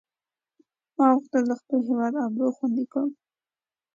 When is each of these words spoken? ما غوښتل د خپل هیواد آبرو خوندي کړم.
ما 0.95 1.05
غوښتل 1.15 1.43
د 1.47 1.51
خپل 1.61 1.79
هیواد 1.89 2.13
آبرو 2.25 2.55
خوندي 2.57 2.85
کړم. 2.91 3.09